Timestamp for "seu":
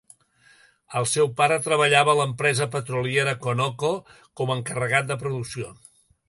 1.11-1.27